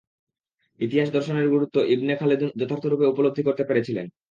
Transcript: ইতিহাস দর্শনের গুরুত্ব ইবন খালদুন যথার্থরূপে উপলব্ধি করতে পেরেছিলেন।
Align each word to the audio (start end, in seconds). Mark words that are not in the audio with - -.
ইতিহাস 0.79 1.09
দর্শনের 1.13 1.47
গুরুত্ব 1.49 1.75
ইবন 1.93 2.09
খালদুন 2.15 2.49
যথার্থরূপে 2.59 3.05
উপলব্ধি 3.05 3.41
করতে 3.43 3.63
পেরেছিলেন। 3.63 4.05